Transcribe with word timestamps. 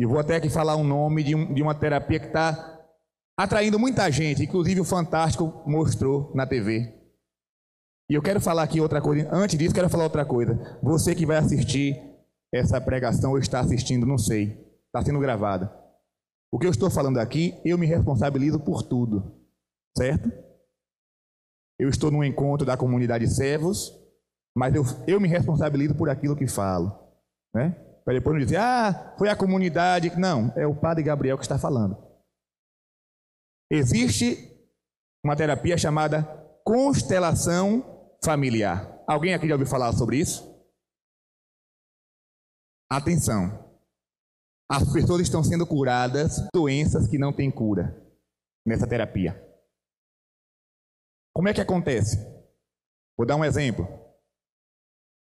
E 0.00 0.06
vou 0.06 0.18
até 0.18 0.36
aqui 0.36 0.48
falar 0.48 0.76
um 0.76 0.82
nome 0.82 1.22
de, 1.22 1.34
um, 1.34 1.52
de 1.52 1.62
uma 1.62 1.74
terapia 1.74 2.18
que 2.18 2.28
está 2.28 2.80
atraindo 3.38 3.78
muita 3.78 4.10
gente, 4.10 4.42
inclusive 4.42 4.80
o 4.80 4.84
Fantástico 4.84 5.62
mostrou 5.66 6.32
na 6.34 6.46
TV. 6.46 6.90
E 8.08 8.14
eu 8.14 8.22
quero 8.22 8.40
falar 8.40 8.62
aqui 8.62 8.80
outra 8.80 9.02
coisa. 9.02 9.28
Antes 9.30 9.58
disso, 9.58 9.74
quero 9.74 9.90
falar 9.90 10.04
outra 10.04 10.24
coisa. 10.24 10.78
Você 10.82 11.14
que 11.14 11.26
vai 11.26 11.36
assistir 11.36 12.00
essa 12.50 12.80
pregação 12.80 13.32
ou 13.32 13.38
está 13.38 13.60
assistindo, 13.60 14.06
não 14.06 14.16
sei. 14.16 14.58
Está 14.86 15.04
sendo 15.04 15.20
gravada. 15.20 15.70
O 16.50 16.58
que 16.58 16.66
eu 16.66 16.70
estou 16.70 16.88
falando 16.88 17.18
aqui, 17.18 17.60
eu 17.62 17.76
me 17.76 17.84
responsabilizo 17.84 18.58
por 18.58 18.82
tudo. 18.82 19.38
Certo? 19.98 20.32
Eu 21.78 21.90
estou 21.90 22.10
num 22.10 22.24
encontro 22.24 22.66
da 22.66 22.74
comunidade 22.74 23.28
servos, 23.28 23.94
mas 24.56 24.74
eu, 24.74 24.82
eu 25.06 25.20
me 25.20 25.28
responsabilizo 25.28 25.94
por 25.94 26.08
aquilo 26.08 26.34
que 26.34 26.46
falo. 26.46 26.98
Né? 27.54 27.76
Para 28.04 28.14
depois 28.14 28.34
não 28.34 28.44
dizer, 28.44 28.56
ah, 28.56 29.14
foi 29.18 29.28
a 29.28 29.36
comunidade. 29.36 30.10
Não, 30.18 30.52
é 30.56 30.66
o 30.66 30.74
padre 30.74 31.02
Gabriel 31.02 31.36
que 31.36 31.44
está 31.44 31.58
falando. 31.58 31.96
Existe 33.70 34.50
uma 35.24 35.36
terapia 35.36 35.76
chamada 35.78 36.24
constelação 36.64 38.16
familiar. 38.24 39.02
Alguém 39.06 39.34
aqui 39.34 39.46
já 39.46 39.54
ouviu 39.54 39.66
falar 39.66 39.92
sobre 39.92 40.18
isso? 40.18 40.48
Atenção. 42.90 43.70
As 44.70 44.92
pessoas 44.92 45.22
estão 45.22 45.42
sendo 45.42 45.66
curadas 45.66 46.36
doenças 46.54 47.06
que 47.08 47.18
não 47.18 47.32
têm 47.32 47.50
cura 47.50 48.00
nessa 48.66 48.86
terapia. 48.86 49.34
Como 51.34 51.48
é 51.48 51.54
que 51.54 51.60
acontece? 51.60 52.18
Vou 53.16 53.26
dar 53.26 53.36
um 53.36 53.44
exemplo. 53.44 53.86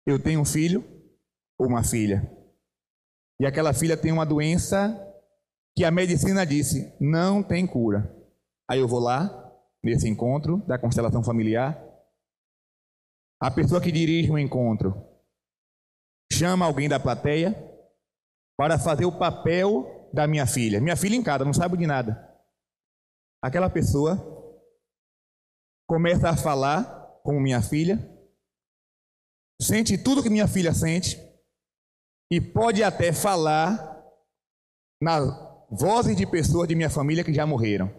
Eu 0.07 0.21
tenho 0.21 0.39
um 0.39 0.45
filho 0.45 0.83
ou 1.57 1.67
uma 1.67 1.83
filha. 1.83 2.38
E 3.39 3.45
aquela 3.45 3.73
filha 3.73 3.95
tem 3.95 4.11
uma 4.11 4.25
doença 4.25 5.05
que 5.75 5.85
a 5.85 5.91
medicina 5.91 6.45
disse 6.45 6.93
não 6.99 7.41
tem 7.41 7.65
cura. 7.65 8.13
Aí 8.69 8.79
eu 8.79 8.87
vou 8.87 8.99
lá, 8.99 9.39
nesse 9.83 10.07
encontro 10.07 10.57
da 10.67 10.77
constelação 10.77 11.23
familiar. 11.23 11.81
A 13.41 13.49
pessoa 13.49 13.81
que 13.81 13.91
dirige 13.91 14.29
o 14.29 14.37
encontro 14.37 14.93
chama 16.31 16.65
alguém 16.65 16.89
da 16.89 16.99
plateia 16.99 17.55
para 18.57 18.77
fazer 18.77 19.05
o 19.05 19.17
papel 19.17 20.09
da 20.13 20.27
minha 20.27 20.45
filha. 20.45 20.81
Minha 20.81 20.97
filha 20.97 21.15
em 21.15 21.23
casa, 21.23 21.45
não 21.45 21.53
sabe 21.53 21.77
de 21.77 21.87
nada. 21.87 22.27
Aquela 23.41 23.69
pessoa 23.69 24.17
começa 25.87 26.29
a 26.29 26.35
falar 26.35 26.83
com 27.23 27.39
minha 27.39 27.61
filha, 27.61 27.97
sente 29.61 29.97
tudo 29.97 30.21
que 30.21 30.29
minha 30.29 30.47
filha 30.47 30.73
sente 30.73 31.17
e 32.31 32.39
pode 32.39 32.83
até 32.83 33.11
falar 33.11 33.97
nas 35.01 35.23
vozes 35.69 36.15
de 36.15 36.25
pessoas 36.25 36.67
de 36.67 36.75
minha 36.75 36.89
família 36.89 37.23
que 37.23 37.33
já 37.33 37.45
morreram. 37.45 37.89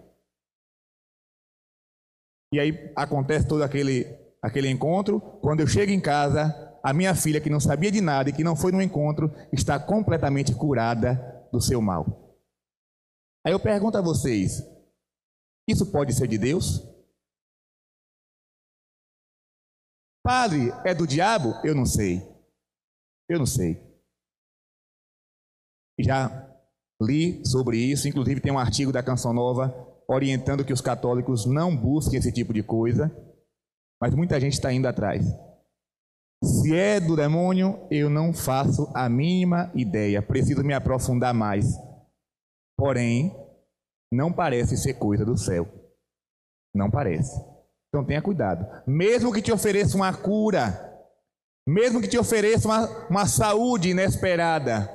E 2.52 2.58
aí 2.58 2.92
acontece 2.96 3.46
todo 3.46 3.62
aquele, 3.62 4.04
aquele 4.42 4.68
encontro. 4.68 5.20
Quando 5.40 5.60
eu 5.60 5.66
chego 5.66 5.92
em 5.92 6.00
casa, 6.00 6.78
a 6.82 6.92
minha 6.92 7.14
filha, 7.14 7.40
que 7.40 7.50
não 7.50 7.60
sabia 7.60 7.90
de 7.90 8.00
nada 8.00 8.30
e 8.30 8.32
que 8.32 8.44
não 8.44 8.56
foi 8.56 8.72
no 8.72 8.82
encontro, 8.82 9.30
está 9.52 9.78
completamente 9.78 10.54
curada 10.54 11.14
do 11.52 11.60
seu 11.60 11.80
mal. 11.80 12.38
Aí 13.44 13.52
eu 13.52 13.60
pergunto 13.60 13.98
a 13.98 14.02
vocês: 14.02 14.62
isso 15.68 15.90
pode 15.90 16.12
ser 16.12 16.28
de 16.28 16.38
Deus? 16.38 16.80
Padre, 20.22 20.70
é 20.84 20.94
do 20.94 21.06
diabo? 21.06 21.54
Eu 21.64 21.74
não 21.74 21.86
sei. 21.86 22.20
Eu 23.28 23.38
não 23.38 23.46
sei. 23.46 23.89
Já 26.02 26.48
li 27.00 27.44
sobre 27.46 27.78
isso, 27.78 28.08
inclusive 28.08 28.40
tem 28.40 28.52
um 28.52 28.58
artigo 28.58 28.92
da 28.92 29.02
Canção 29.02 29.32
Nova 29.32 29.74
orientando 30.08 30.64
que 30.64 30.72
os 30.72 30.80
católicos 30.80 31.46
não 31.46 31.74
busquem 31.76 32.18
esse 32.18 32.32
tipo 32.32 32.52
de 32.52 32.62
coisa, 32.62 33.10
mas 34.00 34.14
muita 34.14 34.40
gente 34.40 34.54
está 34.54 34.72
indo 34.72 34.88
atrás. 34.88 35.24
Se 36.42 36.74
é 36.74 36.98
do 36.98 37.14
demônio, 37.14 37.86
eu 37.90 38.10
não 38.10 38.32
faço 38.32 38.90
a 38.94 39.08
mínima 39.08 39.70
ideia, 39.74 40.22
preciso 40.22 40.64
me 40.64 40.74
aprofundar 40.74 41.32
mais. 41.32 41.66
Porém, 42.78 43.30
não 44.12 44.32
parece 44.32 44.76
ser 44.76 44.94
coisa 44.94 45.24
do 45.24 45.36
céu. 45.36 45.68
Não 46.74 46.90
parece. 46.90 47.38
Então 47.88 48.04
tenha 48.04 48.22
cuidado. 48.22 48.66
Mesmo 48.86 49.32
que 49.32 49.42
te 49.42 49.52
ofereça 49.52 49.96
uma 49.96 50.12
cura, 50.14 50.90
mesmo 51.68 52.00
que 52.00 52.08
te 52.08 52.18
ofereça 52.18 52.66
uma, 52.66 53.08
uma 53.08 53.26
saúde 53.26 53.90
inesperada, 53.90 54.88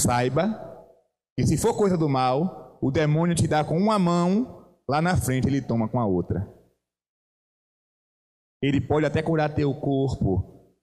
saiba 0.00 0.68
que 1.36 1.46
se 1.46 1.56
for 1.56 1.76
coisa 1.76 1.96
do 1.96 2.08
mal, 2.08 2.78
o 2.80 2.90
demônio 2.90 3.34
te 3.34 3.46
dá 3.46 3.64
com 3.64 3.78
uma 3.78 3.98
mão, 3.98 4.66
lá 4.88 5.00
na 5.00 5.16
frente 5.16 5.46
ele 5.46 5.60
toma 5.60 5.88
com 5.88 6.00
a 6.00 6.06
outra. 6.06 6.48
Ele 8.62 8.80
pode 8.80 9.06
até 9.06 9.22
curar 9.22 9.54
teu 9.54 9.74
corpo, 9.74 10.74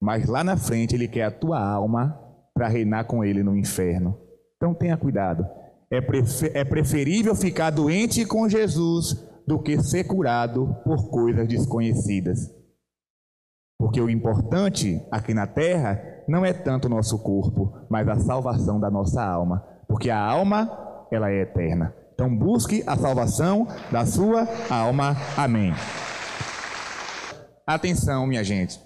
mas 0.00 0.26
lá 0.26 0.42
na 0.42 0.56
frente 0.56 0.94
ele 0.94 1.06
quer 1.06 1.24
a 1.24 1.30
tua 1.30 1.60
alma 1.60 2.18
para 2.54 2.68
reinar 2.68 3.06
com 3.06 3.24
ele 3.24 3.42
no 3.42 3.56
inferno. 3.56 4.18
Então 4.56 4.74
tenha 4.74 4.96
cuidado. 4.96 5.46
É, 5.90 5.98
é 6.60 6.64
preferível 6.64 7.34
ficar 7.34 7.70
doente 7.70 8.24
com 8.24 8.48
Jesus 8.48 9.14
do 9.46 9.58
que 9.58 9.80
ser 9.82 10.04
curado 10.04 10.76
por 10.84 11.08
coisas 11.10 11.48
desconhecidas. 11.48 12.59
Porque 13.80 13.98
o 13.98 14.10
importante 14.10 15.02
aqui 15.10 15.32
na 15.32 15.46
terra 15.46 16.22
não 16.28 16.44
é 16.44 16.52
tanto 16.52 16.84
o 16.84 16.90
nosso 16.90 17.18
corpo, 17.18 17.72
mas 17.88 18.06
a 18.06 18.20
salvação 18.20 18.78
da 18.78 18.90
nossa 18.90 19.24
alma. 19.24 19.64
Porque 19.88 20.10
a 20.10 20.22
alma 20.22 20.70
ela 21.10 21.30
é 21.30 21.40
eterna. 21.40 21.94
Então 22.12 22.36
busque 22.36 22.84
a 22.86 22.94
salvação 22.94 23.66
da 23.90 24.04
sua 24.04 24.46
alma. 24.68 25.16
Amém. 25.34 25.72
Atenção, 27.66 28.26
minha 28.26 28.44
gente. 28.44 28.78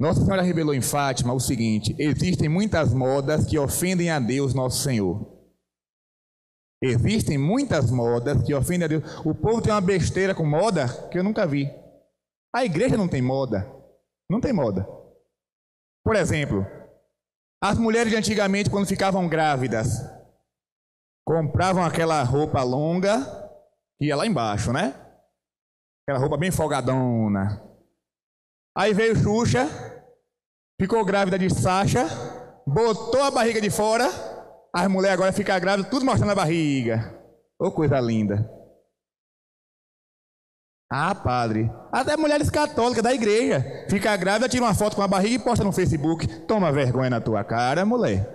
Nossa 0.00 0.24
Senhora 0.24 0.40
revelou 0.40 0.74
em 0.74 0.80
Fátima 0.80 1.34
o 1.34 1.38
seguinte: 1.38 1.94
existem 1.98 2.48
muitas 2.48 2.94
modas 2.94 3.44
que 3.44 3.58
ofendem 3.58 4.08
a 4.08 4.18
Deus, 4.18 4.54
nosso 4.54 4.82
Senhor. 4.82 5.38
Existem 6.82 7.36
muitas 7.36 7.90
modas 7.90 8.42
que 8.42 8.54
ofendem 8.54 8.86
a 8.86 8.88
Deus. 8.88 9.04
O 9.22 9.34
povo 9.34 9.60
tem 9.60 9.70
uma 9.70 9.82
besteira 9.82 10.34
com 10.34 10.46
moda 10.46 10.88
que 11.10 11.18
eu 11.18 11.22
nunca 11.22 11.46
vi. 11.46 11.79
A 12.54 12.64
igreja 12.64 12.96
não 12.96 13.08
tem 13.08 13.22
moda. 13.22 13.70
Não 14.28 14.40
tem 14.40 14.52
moda. 14.52 14.86
Por 16.04 16.16
exemplo, 16.16 16.66
as 17.62 17.78
mulheres 17.78 18.10
de 18.10 18.16
antigamente, 18.16 18.70
quando 18.70 18.86
ficavam 18.86 19.28
grávidas, 19.28 20.00
compravam 21.26 21.84
aquela 21.84 22.22
roupa 22.22 22.62
longa 22.62 23.20
que 23.98 24.06
ia 24.06 24.16
lá 24.16 24.26
embaixo, 24.26 24.72
né? 24.72 24.94
Aquela 26.02 26.18
roupa 26.18 26.36
bem 26.36 26.50
folgadona. 26.50 27.62
Aí 28.76 28.94
veio 28.94 29.14
Xuxa, 29.14 29.68
ficou 30.80 31.04
grávida 31.04 31.38
de 31.38 31.50
Sasha, 31.50 32.06
botou 32.66 33.22
a 33.22 33.30
barriga 33.30 33.60
de 33.60 33.68
fora, 33.68 34.08
as 34.74 34.88
mulheres 34.88 35.14
agora 35.14 35.32
ficam 35.32 35.60
grávidas, 35.60 35.90
tudo 35.90 36.04
mostrando 36.04 36.30
a 36.30 36.36
barriga. 36.36 37.20
Ô 37.60 37.66
oh, 37.66 37.72
coisa 37.72 38.00
linda. 38.00 38.59
Ah, 40.92 41.14
padre. 41.14 41.70
Até 41.92 42.16
mulheres 42.16 42.50
católicas 42.50 43.02
da 43.02 43.14
igreja. 43.14 43.86
Fica 43.88 44.16
grávida, 44.16 44.48
tira 44.48 44.64
uma 44.64 44.74
foto 44.74 44.96
com 44.96 45.02
a 45.02 45.08
barriga 45.08 45.36
e 45.36 45.38
posta 45.38 45.64
no 45.64 45.70
Facebook. 45.70 46.26
Toma 46.46 46.72
vergonha 46.72 47.08
na 47.08 47.20
tua 47.20 47.44
cara, 47.44 47.86
mulher. 47.86 48.28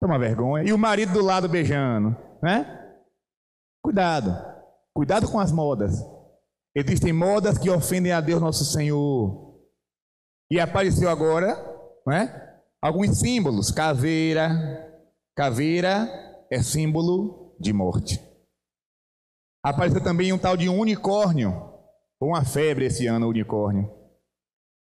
Toma 0.00 0.18
vergonha. 0.18 0.64
E 0.64 0.72
o 0.72 0.78
marido 0.78 1.12
do 1.12 1.22
lado 1.22 1.50
beijando, 1.50 2.16
né? 2.42 2.96
Cuidado. 3.84 4.34
Cuidado 4.94 5.30
com 5.30 5.38
as 5.38 5.52
modas. 5.52 6.02
Existem 6.74 7.12
modas 7.12 7.58
que 7.58 7.68
ofendem 7.68 8.12
a 8.12 8.20
Deus 8.22 8.40
nosso 8.40 8.64
Senhor. 8.64 9.60
E 10.50 10.58
apareceu 10.58 11.10
agora, 11.10 11.56
né? 12.06 12.58
Alguns 12.80 13.18
símbolos. 13.18 13.70
Caveira. 13.70 14.50
Caveira 15.36 16.08
é 16.50 16.62
símbolo 16.62 17.54
de 17.60 17.70
morte. 17.74 18.29
Apareceu 19.62 20.02
também 20.02 20.32
um 20.32 20.38
tal 20.38 20.56
de 20.56 20.68
unicórnio. 20.68 21.70
Uma 22.20 22.44
febre 22.44 22.86
esse 22.86 23.06
ano, 23.06 23.26
o 23.26 23.30
unicórnio. 23.30 23.90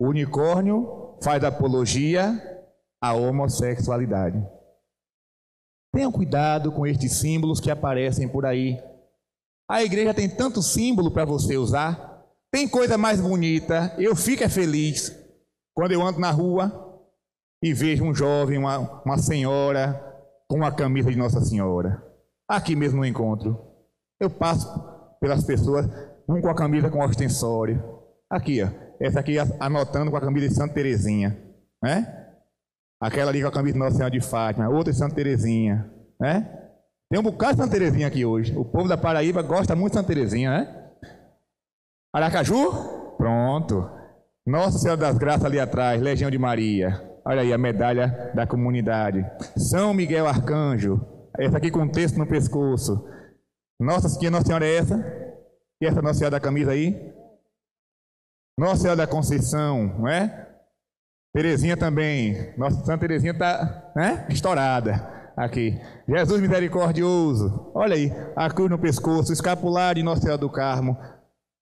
O 0.01 0.09
unicórnio 0.09 1.19
faz 1.23 1.43
apologia 1.43 2.33
à 3.01 3.13
homossexualidade. 3.15 4.45
Tenham 5.93 6.13
cuidado 6.13 6.71
com 6.71 6.87
estes 6.87 7.13
símbolos 7.13 7.61
que 7.61 7.71
aparecem 7.71 8.29
por 8.29 8.45
aí. 8.47 8.81
A 9.69 9.83
igreja 9.83 10.15
tem 10.15 10.29
tanto 10.29 10.63
símbolo 10.63 11.11
para 11.11 11.25
você 11.25 11.57
usar. 11.57 12.25
Tem 12.53 12.69
coisa 12.69 12.97
mais 12.97 13.21
bonita. 13.21 13.95
Eu 13.99 14.15
fico 14.15 14.45
é 14.45 14.49
feliz 14.49 15.15
quando 15.75 15.93
eu 15.93 16.03
ando 16.03 16.21
na 16.21 16.31
rua 16.31 16.89
e 17.63 17.73
vejo 17.75 18.05
um 18.05 18.15
jovem, 18.15 18.59
uma, 18.59 19.03
uma 19.05 19.19
senhora 19.19 20.05
com 20.49 20.57
uma 20.57 20.73
camisa 20.73 21.11
de 21.11 21.19
Nossa 21.19 21.41
Senhora. 21.41 22.03
Aqui 22.49 22.75
mesmo 22.75 22.99
no 22.99 23.07
encontro. 23.07 23.68
Eu 24.21 24.31
passo 24.31 24.69
pelas 25.21 25.45
pessoas, 25.45 25.87
um 26.29 26.41
com 26.41 26.49
a 26.49 26.55
camisa 26.55 26.91
com 26.91 27.05
ostensório. 27.05 27.83
Aqui, 28.31 28.63
ó. 28.63 28.69
Essa 29.01 29.21
aqui 29.21 29.37
anotando 29.61 30.11
com 30.11 30.17
a 30.17 30.21
camisa 30.21 30.49
de 30.49 30.55
Santa 30.55 30.75
Terezinha. 30.75 31.39
Né? 31.83 32.27
Aquela 33.01 33.31
ali 33.31 33.41
com 33.41 33.49
a 33.49 33.53
camisa 33.53 33.75
de 33.75 33.79
Nossa 33.79 33.97
Senhora 33.97 34.11
de 34.11 34.21
Fátima, 34.21 34.69
outra 34.69 34.93
de 34.93 34.99
Santa 34.99 35.15
Terezinha, 35.15 35.89
né? 36.21 36.53
Tem 37.09 37.19
um 37.19 37.23
bocado 37.23 37.53
de 37.53 37.63
Santa 37.63 37.73
Terezinha 37.73 38.09
aqui 38.09 38.25
hoje. 38.25 38.57
O 38.57 38.65
povo 38.65 38.89
da 38.89 38.99
Paraíba 38.99 39.41
gosta 39.41 39.77
muito 39.77 39.93
de 39.93 39.99
Santa 39.99 40.09
Terezinha, 40.09 40.51
né? 40.51 40.91
Aracaju? 42.13 43.15
Pronto. 43.17 43.89
Nossa 44.45 44.79
Senhora 44.79 45.01
das 45.01 45.17
Graças 45.17 45.45
ali 45.45 45.61
atrás, 45.61 46.03
Legião 46.03 46.31
de 46.31 46.39
Maria. 46.39 47.01
Olha 47.25 47.43
aí 47.43 47.53
a 47.53 47.59
medalha 47.59 48.33
da 48.35 48.47
comunidade. 48.47 49.25
São 49.57 49.95
Miguel 49.95 50.27
Arcanjo. 50.27 51.01
Essa 51.39 51.59
aqui 51.59 51.71
com 51.71 51.87
texto 51.87 52.19
no 52.19 52.27
pescoço. 52.27 53.07
Nossa 53.81 54.09
Senhora, 54.09 54.31
Nossa 54.31 54.47
Senhora 54.47 54.67
é 54.67 54.77
essa? 54.77 54.97
E 55.81 55.87
essa 55.87 56.03
Nossa 56.03 56.19
Senhora 56.19 56.33
da 56.33 56.41
camisa 56.41 56.73
aí? 56.73 57.15
Nossa 58.59 58.83
Senhora 58.83 58.97
da 58.97 59.07
Conceição, 59.07 59.99
não 59.99 60.09
é? 60.09 60.49
Terezinha 61.33 61.77
também. 61.77 62.53
Nossa 62.59 62.85
Santa 62.85 62.99
Terezinha 62.99 63.33
está 63.33 63.93
né? 63.95 64.27
estourada 64.29 65.33
aqui. 65.37 65.81
Jesus 66.09 66.41
misericordioso. 66.41 67.71
Olha 67.73 67.95
aí, 67.95 68.13
a 68.35 68.51
cruz 68.51 68.69
no 68.69 68.79
pescoço, 68.79 69.31
o 69.31 69.33
escapulário 69.33 70.01
de 70.01 70.05
Nossa 70.05 70.23
Senhora 70.23 70.39
do 70.39 70.51
Carmo. 70.51 70.99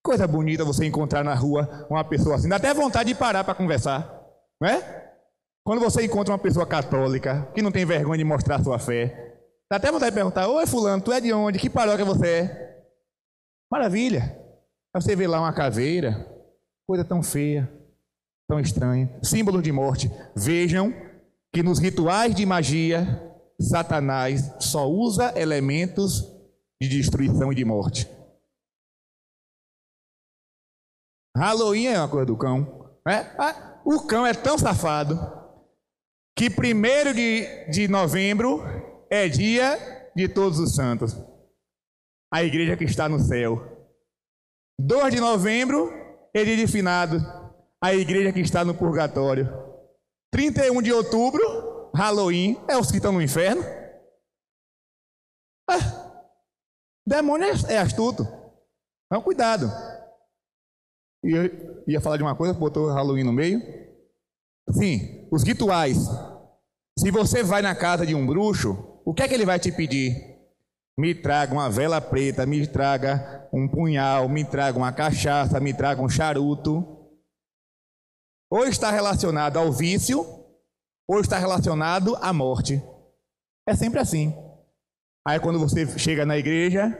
Coisa 0.03 0.27
bonita 0.27 0.65
você 0.65 0.87
encontrar 0.87 1.23
na 1.23 1.35
rua 1.35 1.87
uma 1.91 2.03
pessoa 2.03 2.37
assim. 2.37 2.49
Dá 2.49 2.57
até 2.57 2.73
vontade 2.73 3.13
de 3.13 3.19
parar 3.19 3.45
para 3.45 3.55
conversar, 3.55 4.09
não 4.59 4.69
é? 4.69 5.05
Quando 5.67 5.81
você 5.81 6.05
encontra 6.05 6.33
uma 6.33 6.39
pessoa 6.39 6.65
católica 6.65 7.49
que 7.55 7.61
não 7.61 7.73
tem 7.73 7.85
vergonha 7.85 8.19
de 8.19 8.25
mostrar 8.25 8.63
sua 8.63 8.79
fé, 8.79 9.26
dá 9.71 9.77
até 9.77 9.91
vontade 9.91 10.11
de 10.11 10.15
perguntar: 10.15 10.49
Oi, 10.49 10.67
Fulano, 10.67 11.03
tu 11.03 11.13
é 11.13 11.21
de 11.21 11.33
onde? 11.33 11.59
Que 11.59 11.71
paróquia 11.71 12.05
você 12.05 12.29
é? 12.29 12.87
Maravilha. 13.71 14.23
Aí 14.95 15.03
você 15.03 15.15
vê 15.15 15.27
lá 15.27 15.41
uma 15.41 15.53
caveira, 15.53 16.27
coisa 16.87 17.05
tão 17.05 17.23
feia, 17.23 17.71
tão 18.49 18.61
estranha, 18.61 19.19
símbolo 19.23 19.61
de 19.61 19.73
morte. 19.73 20.11
Vejam 20.35 20.95
que 21.53 21.63
nos 21.63 21.79
rituais 21.79 22.35
de 22.35 22.47
magia, 22.47 23.05
Satanás 23.61 24.53
só 24.61 24.89
usa 24.89 25.39
elementos 25.39 26.23
de 26.81 26.89
destruição 26.89 27.53
e 27.53 27.55
de 27.55 27.65
morte. 27.65 28.09
Halloween 31.37 31.87
é 31.87 31.99
uma 31.99 32.09
coisa 32.09 32.27
do 32.27 32.37
cão. 32.37 32.99
Né? 33.07 33.31
O 33.85 34.01
cão 34.07 34.27
é 34.27 34.33
tão 34.33 34.59
safado 34.59 35.19
que 36.37 36.51
primeiro 36.51 37.15
de, 37.15 37.47
de 37.71 37.89
novembro 37.89 38.63
é 39.11 39.29
dia 39.29 40.11
de 40.15 40.29
todos 40.29 40.59
os 40.59 40.75
santos. 40.75 41.17
A 42.33 42.43
igreja 42.43 42.77
que 42.77 42.85
está 42.85 43.09
no 43.09 43.19
céu. 43.19 43.61
2 44.81 45.15
de 45.15 45.21
novembro 45.21 45.91
é 46.35 46.45
dia 46.45 46.57
de. 46.57 47.23
A 47.83 47.95
igreja 47.95 48.33
que 48.33 48.41
está 48.41 48.65
no 48.65 48.75
purgatório. 48.75 49.49
31 50.33 50.83
de 50.83 50.93
outubro, 50.93 51.91
Halloween, 51.95 52.61
é 52.69 52.77
os 52.77 52.91
que 52.91 52.97
estão 52.97 53.13
no 53.13 53.23
inferno. 53.23 53.63
Ah, 55.69 56.27
demônio 57.07 57.47
é, 57.47 57.75
é 57.75 57.79
astuto. 57.79 58.23
Então, 59.07 59.23
cuidado. 59.23 59.71
E 61.25 61.31
eu 61.33 61.85
ia 61.87 62.01
falar 62.01 62.17
de 62.17 62.23
uma 62.23 62.37
coisa, 62.37 62.55
botou 62.55 62.93
Halloween 62.93 63.25
no 63.25 63.33
meio. 63.33 63.61
Sim, 64.71 65.29
os 65.31 65.43
rituais. 65.43 65.99
Se 66.99 67.11
você 67.11 67.43
vai 67.43 67.63
na 67.63 67.75
casa 67.75 68.07
de 68.07 68.15
um 68.15 68.27
bruxo, 68.27 68.96
o 69.07 69.15
que 69.15 69.23
é 69.23 69.29
que 69.29 69.35
ele 69.35 69.47
vai 69.47 69.61
te 69.61 69.71
pedir? 69.71 70.37
Me 70.99 71.15
traga 71.15 71.53
uma 71.53 71.71
vela 71.71 72.01
preta, 72.01 72.45
me 72.45 72.67
traga 72.67 73.49
um 73.53 73.69
punhal, 73.69 74.29
me 74.29 74.45
traga 74.45 74.77
uma 74.77 74.93
cachaça, 74.93 75.61
me 75.61 75.73
traga 75.73 76.03
um 76.03 76.09
charuto. 76.09 76.85
Ou 78.51 78.67
está 78.67 78.91
relacionado 78.91 79.59
ao 79.59 79.71
vício, 79.71 80.27
ou 81.09 81.21
está 81.21 81.39
relacionado 81.39 82.17
à 82.17 82.33
morte. 82.33 82.83
É 83.69 83.77
sempre 83.77 84.01
assim. 84.01 84.35
Aí 85.25 85.39
quando 85.39 85.61
você 85.61 85.87
chega 85.99 86.27
na 86.27 86.37
igreja, 86.37 86.99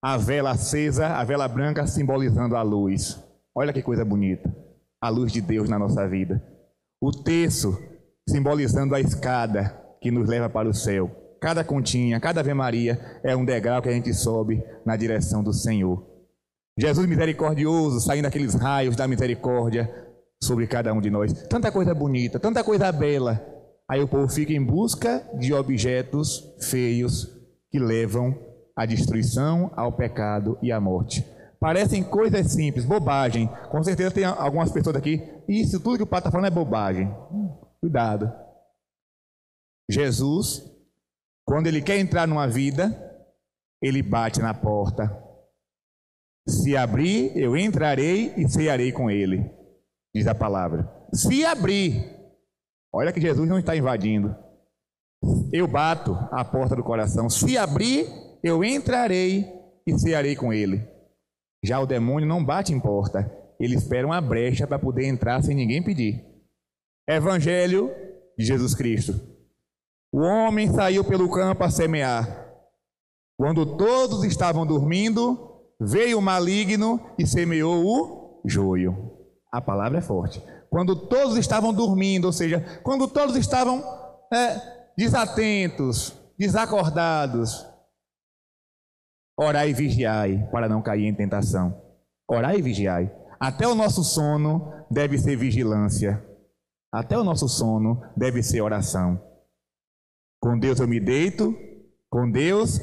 a 0.00 0.16
vela 0.16 0.52
acesa, 0.52 1.08
a 1.08 1.24
vela 1.24 1.48
branca 1.48 1.88
simbolizando 1.88 2.54
a 2.54 2.62
luz. 2.62 3.20
Olha 3.52 3.72
que 3.72 3.82
coisa 3.82 4.04
bonita. 4.04 4.54
A 5.00 5.08
luz 5.08 5.32
de 5.32 5.40
Deus 5.40 5.68
na 5.68 5.78
nossa 5.78 6.08
vida. 6.08 6.40
O 7.00 7.10
terço 7.10 7.76
simbolizando 8.28 8.94
a 8.94 9.00
escada 9.00 9.76
que 10.00 10.12
nos 10.12 10.28
leva 10.28 10.48
para 10.48 10.68
o 10.68 10.74
céu. 10.74 11.21
Cada 11.42 11.64
continha, 11.64 12.20
cada 12.20 12.40
Ave 12.40 12.54
Maria 12.54 13.00
é 13.24 13.34
um 13.34 13.44
degrau 13.44 13.82
que 13.82 13.88
a 13.88 13.92
gente 13.92 14.14
sobe 14.14 14.62
na 14.86 14.96
direção 14.96 15.42
do 15.42 15.52
Senhor. 15.52 16.06
Jesus 16.78 17.04
misericordioso, 17.04 18.00
saindo 18.00 18.22
daqueles 18.22 18.54
raios 18.54 18.94
da 18.94 19.08
misericórdia 19.08 19.92
sobre 20.40 20.68
cada 20.68 20.92
um 20.92 21.00
de 21.00 21.10
nós. 21.10 21.32
Tanta 21.48 21.72
coisa 21.72 21.92
bonita, 21.92 22.38
tanta 22.38 22.62
coisa 22.62 22.92
bela. 22.92 23.44
Aí 23.90 24.00
o 24.00 24.06
povo 24.06 24.28
fica 24.28 24.52
em 24.52 24.64
busca 24.64 25.28
de 25.36 25.52
objetos 25.52 26.48
feios 26.70 27.28
que 27.72 27.78
levam 27.80 28.38
à 28.76 28.86
destruição, 28.86 29.72
ao 29.74 29.90
pecado 29.90 30.56
e 30.62 30.70
à 30.70 30.80
morte. 30.80 31.26
Parecem 31.58 32.04
coisas 32.04 32.52
simples, 32.52 32.84
bobagem. 32.84 33.50
Com 33.68 33.82
certeza 33.82 34.12
tem 34.12 34.24
algumas 34.24 34.70
pessoas 34.70 34.94
aqui. 34.94 35.20
Isso 35.48 35.80
tudo 35.80 35.96
que 35.96 36.04
o 36.04 36.06
pai 36.06 36.20
está 36.20 36.30
falando 36.30 36.46
é 36.46 36.50
bobagem. 36.50 37.08
Hum, 37.32 37.50
cuidado. 37.80 38.32
Jesus, 39.90 40.71
quando 41.44 41.66
ele 41.66 41.82
quer 41.82 41.98
entrar 41.98 42.26
numa 42.26 42.46
vida, 42.46 42.90
ele 43.82 44.02
bate 44.02 44.40
na 44.40 44.54
porta. 44.54 45.10
Se 46.48 46.76
abrir, 46.76 47.36
eu 47.36 47.56
entrarei 47.56 48.32
e 48.36 48.48
cearei 48.48 48.92
com 48.92 49.10
ele, 49.10 49.50
diz 50.14 50.26
a 50.26 50.34
palavra. 50.34 50.90
Se 51.12 51.44
abrir, 51.44 52.04
olha 52.92 53.12
que 53.12 53.20
Jesus 53.20 53.48
não 53.48 53.58
está 53.58 53.76
invadindo. 53.76 54.34
Eu 55.52 55.68
bato 55.68 56.12
a 56.32 56.44
porta 56.44 56.74
do 56.74 56.82
coração. 56.82 57.30
Se 57.30 57.56
abrir, 57.56 58.06
eu 58.42 58.64
entrarei 58.64 59.46
e 59.86 59.98
cearei 59.98 60.34
com 60.34 60.52
ele. 60.52 60.88
Já 61.64 61.78
o 61.78 61.86
demônio 61.86 62.28
não 62.28 62.44
bate 62.44 62.72
em 62.72 62.80
porta, 62.80 63.30
ele 63.60 63.76
espera 63.76 64.06
uma 64.06 64.20
brecha 64.20 64.66
para 64.66 64.78
poder 64.78 65.06
entrar 65.06 65.42
sem 65.42 65.54
ninguém 65.54 65.82
pedir. 65.82 66.24
Evangelho 67.08 67.90
de 68.36 68.44
Jesus 68.44 68.74
Cristo. 68.74 69.31
O 70.12 70.20
homem 70.20 70.72
saiu 70.72 71.02
pelo 71.04 71.30
campo 71.30 71.64
a 71.64 71.70
semear. 71.70 72.50
Quando 73.38 73.76
todos 73.76 74.24
estavam 74.24 74.66
dormindo, 74.66 75.64
veio 75.80 76.18
o 76.18 76.22
maligno 76.22 77.00
e 77.18 77.26
semeou 77.26 78.40
o 78.44 78.48
joio. 78.48 79.16
A 79.50 79.60
palavra 79.60 79.98
é 79.98 80.02
forte. 80.02 80.42
Quando 80.70 80.94
todos 80.94 81.36
estavam 81.36 81.72
dormindo, 81.72 82.26
ou 82.26 82.32
seja, 82.32 82.80
quando 82.82 83.08
todos 83.08 83.36
estavam 83.36 83.82
é, 84.32 84.60
desatentos, 84.96 86.12
desacordados, 86.38 87.66
Orai 89.38 89.70
e 89.70 89.72
vigiai 89.72 90.48
para 90.52 90.68
não 90.68 90.82
cair 90.82 91.06
em 91.06 91.14
tentação. 91.14 91.82
Orai 92.28 92.58
e 92.58 92.62
vigiai. 92.62 93.10
Até 93.40 93.66
o 93.66 93.74
nosso 93.74 94.04
sono 94.04 94.72
deve 94.90 95.18
ser 95.18 95.36
vigilância. 95.36 96.24
Até 96.92 97.18
o 97.18 97.24
nosso 97.24 97.48
sono 97.48 98.02
deve 98.16 98.42
ser 98.42 98.60
oração. 98.60 99.20
Com 100.42 100.58
Deus 100.58 100.80
eu 100.80 100.88
me 100.88 100.98
deito, 100.98 101.56
com 102.10 102.28
Deus, 102.28 102.80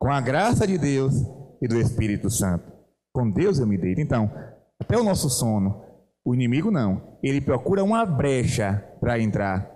com 0.00 0.10
a 0.10 0.20
graça 0.22 0.66
de 0.66 0.78
Deus 0.78 1.12
e 1.60 1.68
do 1.68 1.78
Espírito 1.78 2.30
Santo. 2.30 2.72
Com 3.12 3.30
Deus 3.30 3.58
eu 3.58 3.66
me 3.66 3.76
deito. 3.76 4.00
Então, 4.00 4.32
até 4.80 4.96
o 4.96 5.04
nosso 5.04 5.28
sono, 5.28 5.84
o 6.24 6.34
inimigo 6.34 6.70
não. 6.70 7.18
Ele 7.22 7.42
procura 7.42 7.84
uma 7.84 8.06
brecha 8.06 8.82
para 8.98 9.20
entrar. 9.20 9.70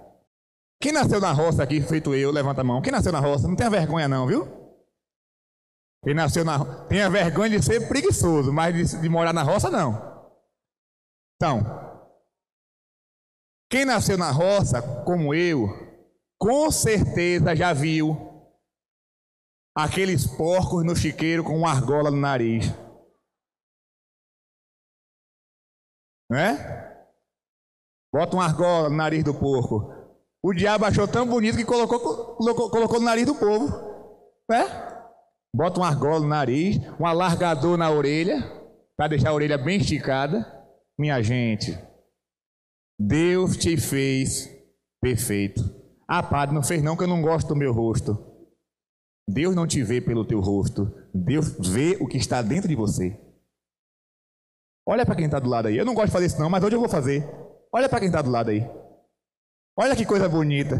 Quem 0.80 0.90
nasceu 0.90 1.20
na 1.20 1.32
roça 1.32 1.62
aqui, 1.62 1.82
feito 1.82 2.14
eu, 2.14 2.30
levanta 2.30 2.62
a 2.62 2.64
mão. 2.64 2.80
Quem 2.80 2.92
nasceu 2.92 3.12
na 3.12 3.20
roça, 3.20 3.46
não 3.46 3.56
tenha 3.56 3.70
vergonha 3.70 4.08
não, 4.08 4.26
viu? 4.26 4.48
Quem 6.02 6.14
nasceu 6.14 6.44
na 6.44 6.64
tenha 6.86 7.10
vergonha 7.10 7.50
de 7.50 7.62
ser 7.62 7.88
preguiçoso, 7.88 8.52
mas 8.52 8.74
de, 8.74 9.00
de 9.02 9.08
morar 9.08 9.34
na 9.34 9.42
roça 9.42 9.70
não. 9.70 10.24
Então, 11.36 11.62
quem 13.70 13.84
nasceu 13.84 14.16
na 14.16 14.30
roça, 14.30 14.80
como 15.04 15.34
eu, 15.34 15.85
com 16.38 16.70
certeza 16.70 17.54
já 17.54 17.72
viu 17.72 18.16
aqueles 19.76 20.26
porcos 20.26 20.84
no 20.84 20.96
chiqueiro 20.96 21.44
com 21.44 21.56
uma 21.56 21.70
argola 21.70 22.10
no 22.10 22.16
nariz. 22.16 22.66
Né? 26.30 26.56
Bota 28.12 28.36
uma 28.36 28.44
argola 28.44 28.88
no 28.88 28.96
nariz 28.96 29.22
do 29.22 29.34
porco. 29.34 29.94
O 30.42 30.52
diabo 30.52 30.84
achou 30.84 31.06
tão 31.06 31.26
bonito 31.26 31.56
que 31.56 31.64
colocou, 31.64 32.36
colocou, 32.36 32.70
colocou 32.70 32.98
no 32.98 33.04
nariz 33.04 33.26
do 33.26 33.34
povo. 33.34 33.66
Né? 34.48 34.86
bota 35.56 35.80
um 35.80 35.84
argola 35.84 36.20
no 36.20 36.28
nariz, 36.28 36.78
um 37.00 37.06
alargador 37.06 37.78
na 37.78 37.90
orelha, 37.90 38.42
para 38.94 39.08
deixar 39.08 39.30
a 39.30 39.34
orelha 39.34 39.56
bem 39.56 39.78
esticada. 39.78 40.44
Minha 40.98 41.22
gente, 41.22 41.76
Deus 42.98 43.56
te 43.56 43.76
fez 43.76 44.50
perfeito. 45.00 45.62
Ah, 46.08 46.22
padre, 46.22 46.54
não 46.54 46.62
fez 46.62 46.82
não 46.82 46.96
que 46.96 47.02
eu 47.02 47.08
não 47.08 47.20
gosto 47.20 47.48
do 47.48 47.56
meu 47.56 47.72
rosto. 47.72 48.16
Deus 49.28 49.54
não 49.56 49.66
te 49.66 49.82
vê 49.82 50.00
pelo 50.00 50.24
teu 50.24 50.40
rosto. 50.40 50.92
Deus 51.12 51.50
vê 51.68 51.96
o 52.00 52.06
que 52.06 52.16
está 52.16 52.40
dentro 52.42 52.68
de 52.68 52.76
você. 52.76 53.20
Olha 54.88 55.04
para 55.04 55.16
quem 55.16 55.24
está 55.24 55.40
do 55.40 55.48
lado 55.48 55.66
aí. 55.66 55.76
Eu 55.76 55.84
não 55.84 55.94
gosto 55.94 56.06
de 56.06 56.12
fazer 56.12 56.26
isso 56.26 56.38
não, 56.38 56.48
mas 56.48 56.62
hoje 56.62 56.76
eu 56.76 56.80
vou 56.80 56.88
fazer. 56.88 57.28
Olha 57.72 57.88
para 57.88 57.98
quem 57.98 58.08
está 58.08 58.22
do 58.22 58.30
lado 58.30 58.50
aí. 58.50 58.64
Olha 59.76 59.96
que 59.96 60.06
coisa 60.06 60.28
bonita. 60.28 60.76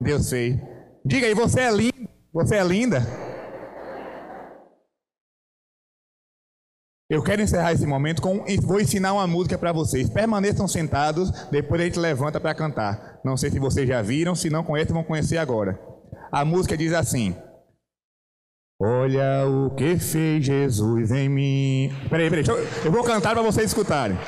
Deus 0.00 0.28
fez. 0.28 0.56
Diga 1.04 1.26
aí, 1.26 1.34
você 1.34 1.60
é 1.60 1.70
linda. 1.72 2.10
Você 2.32 2.56
é 2.56 2.64
linda. 2.64 3.25
Eu 7.08 7.22
quero 7.22 7.40
encerrar 7.40 7.72
esse 7.72 7.86
momento 7.86 8.20
com. 8.20 8.44
Vou 8.62 8.80
ensinar 8.80 9.12
uma 9.12 9.28
música 9.28 9.56
para 9.56 9.72
vocês. 9.72 10.10
Permaneçam 10.10 10.66
sentados, 10.66 11.30
depois 11.50 11.80
a 11.80 11.84
gente 11.84 12.00
levanta 12.00 12.40
para 12.40 12.54
cantar. 12.54 13.20
Não 13.24 13.36
sei 13.36 13.48
se 13.50 13.60
vocês 13.60 13.88
já 13.88 14.02
viram, 14.02 14.34
se 14.34 14.50
não 14.50 14.64
conhecem, 14.64 14.92
vão 14.92 15.04
conhecer 15.04 15.38
agora. 15.38 15.78
A 16.32 16.44
música 16.44 16.76
diz 16.76 16.92
assim: 16.92 17.36
Olha 18.80 19.46
o 19.48 19.70
que 19.70 19.96
fez 19.98 20.44
Jesus 20.44 21.12
em 21.12 21.28
mim. 21.28 21.92
Peraí, 22.10 22.28
peraí, 22.28 22.44
eu, 22.46 22.58
eu 22.86 22.90
vou 22.90 23.04
cantar 23.04 23.34
para 23.34 23.42
vocês 23.42 23.66
escutarem. 23.66 24.18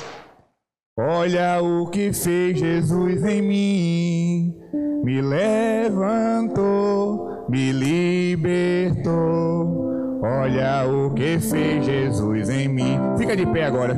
Olha 0.97 1.61
o 1.61 1.89
que 1.89 2.13
fez 2.13 2.59
Jesus 2.59 3.23
em 3.23 3.41
mim, 3.41 4.55
me 5.03 5.21
levantou, 5.21 7.45
me 7.49 7.71
libertou. 7.71 9.78
Olha 10.21 10.85
o 10.85 11.13
que 11.13 11.39
fez 11.39 11.85
Jesus 11.85 12.49
em 12.49 12.67
mim. 12.67 12.99
Fica 13.17 13.35
de 13.35 13.45
pé 13.45 13.63
agora. 13.63 13.97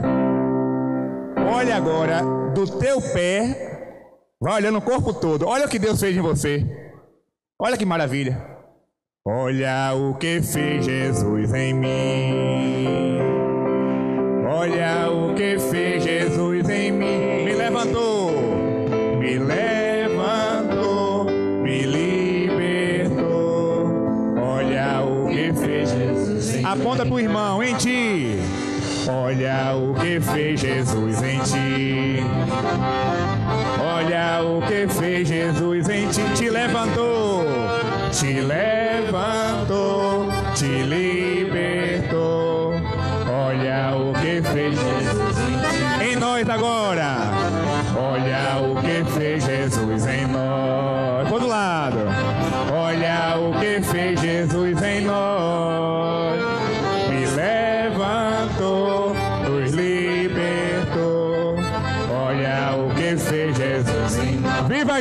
Olha 1.52 1.76
agora 1.76 2.22
do 2.54 2.68
teu 2.78 3.02
pé, 3.02 4.00
vai 4.40 4.56
olhando 4.56 4.78
o 4.78 4.82
corpo 4.82 5.14
todo. 5.14 5.48
Olha 5.48 5.66
o 5.66 5.70
que 5.70 5.80
Deus 5.80 6.00
fez 6.00 6.16
em 6.16 6.22
você. 6.22 6.66
Olha 7.60 7.76
que 7.76 7.86
maravilha. 7.86 8.40
Olha 9.26 9.94
o 9.96 10.16
que 10.16 10.42
fez 10.42 10.86
Jesus 10.86 11.54
em 11.54 11.74
mim. 11.74 13.20
Olha 14.48 15.10
o 15.12 15.34
que 15.34 15.58
fez 15.60 16.04
Jesus 16.04 16.70
em 16.70 16.92
mim. 16.92 17.46
Me 17.46 17.54
levantou, 17.54 18.32
me 19.20 19.40
levantou, 19.40 19.81
Aponta 26.72 27.06
pro 27.06 27.20
irmão, 27.20 27.62
em 27.62 27.76
ti. 27.76 28.40
Olha 29.06 29.76
o 29.76 29.94
que 29.94 30.22
fez 30.22 30.58
Jesus 30.58 31.22
em 31.22 31.40
ti. 31.40 32.24
Olha 33.78 34.42
o 34.42 34.62
que 34.62 34.88
fez 34.88 35.28
Jesus 35.28 35.90
em 35.90 36.08
ti. 36.08 36.22
Te 36.34 36.50
levantou, 36.50 37.46
te 38.10 38.40
levantou, 38.40 40.30
te 40.56 40.84
libertou. 40.84 42.72
Olha 43.30 43.94
o 43.98 44.14
que 44.14 44.42
fez 44.42 44.74
Jesus 44.80 45.38
em 45.40 45.60
ti. 45.60 46.14
Em 46.14 46.16
nós 46.16 46.50
agora. 46.50 47.18
Olha 47.98 48.62
o 48.62 48.76
que 48.82 49.04
fez 49.12 49.44
Jesus 49.44 50.06
em 50.08 50.26
nós. 50.28 51.28
Por 51.28 51.42
do 51.42 51.48
lado. 51.48 51.98
Olha 52.74 53.36
o 53.38 53.60
que 53.60 53.82
fez 53.82 54.22
Jesus 54.22 54.82
em 54.82 55.02
nós. 55.02 56.51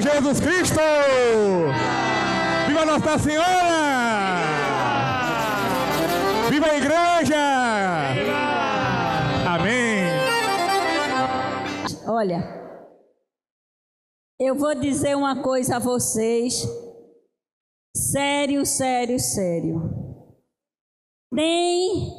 Jesus 0.00 0.40
Cristo! 0.40 0.80
Viva 2.66 2.86
Nossa 2.86 3.18
Senhora! 3.18 4.40
Viva 6.50 6.66
a 6.66 6.76
igreja! 6.76 7.36
Amém! 9.46 10.04
Olha, 12.06 12.60
eu 14.38 14.54
vou 14.54 14.74
dizer 14.74 15.16
uma 15.16 15.42
coisa 15.42 15.76
a 15.76 15.78
vocês. 15.78 16.66
Sério, 17.94 18.64
sério, 18.64 19.18
sério. 19.18 19.82
Tem 21.34 22.10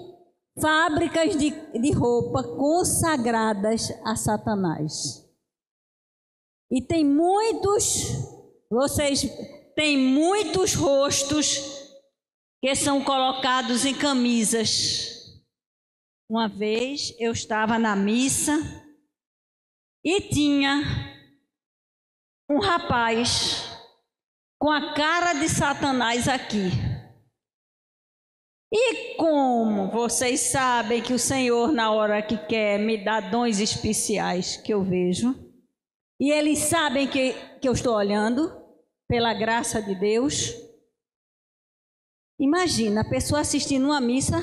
fábricas 0.61 1.35
de, 1.35 1.49
de 1.49 1.91
roupa 1.91 2.43
consagradas 2.43 3.91
a 4.05 4.15
Satanás. 4.15 5.20
E 6.71 6.81
tem 6.81 7.03
muitos, 7.03 8.05
vocês 8.69 9.23
têm 9.75 9.97
muitos 9.97 10.73
rostos 10.73 11.59
que 12.61 12.73
são 12.75 13.03
colocados 13.03 13.83
em 13.83 13.93
camisas. 13.93 15.43
Uma 16.29 16.47
vez 16.47 17.13
eu 17.19 17.33
estava 17.33 17.77
na 17.77 17.93
missa 17.93 18.57
e 20.01 20.21
tinha 20.21 20.81
um 22.49 22.59
rapaz 22.59 23.65
com 24.57 24.71
a 24.71 24.93
cara 24.93 25.33
de 25.33 25.49
Satanás 25.49 26.29
aqui. 26.29 26.69
E 28.73 29.15
como 29.17 29.91
vocês 29.91 30.39
sabem 30.39 31.03
que 31.03 31.13
o 31.13 31.19
Senhor, 31.19 31.73
na 31.73 31.91
hora 31.91 32.21
que 32.21 32.37
quer, 32.37 32.79
me 32.79 33.03
dá 33.03 33.19
dons 33.19 33.59
especiais 33.59 34.55
que 34.55 34.73
eu 34.73 34.81
vejo, 34.81 35.50
e 36.21 36.29
eles 36.31 36.59
sabem 36.59 37.07
que, 37.07 37.33
que 37.59 37.67
eu 37.67 37.73
estou 37.73 37.95
olhando, 37.95 38.55
pela 39.07 39.33
graça 39.33 39.81
de 39.81 39.95
Deus. 39.95 40.53
Imagina 42.39 43.01
a 43.01 43.09
pessoa 43.09 43.41
assistindo 43.41 43.85
uma 43.85 43.99
missa, 43.99 44.37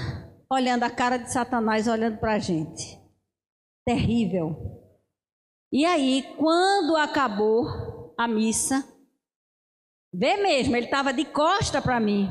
olhando 0.51 0.83
a 0.83 0.91
cara 0.91 1.17
de 1.17 1.33
Satanás, 1.33 1.87
olhando 1.87 2.19
para 2.19 2.35
a 2.35 2.39
gente. 2.41 3.01
Terrível. 3.87 4.57
E 5.73 5.85
aí, 5.85 6.35
quando 6.37 6.97
acabou 6.97 8.13
a 8.19 8.27
missa, 8.27 8.85
vê 10.13 10.37
mesmo, 10.37 10.75
ele 10.75 10.87
estava 10.87 11.13
de 11.13 11.25
costa 11.27 11.81
para 11.81 12.01
mim. 12.01 12.29